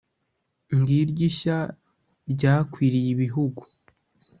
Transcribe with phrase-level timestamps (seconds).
[0.77, 1.57] ngiryo ishya
[2.31, 3.61] ryakwiriye ibihugu.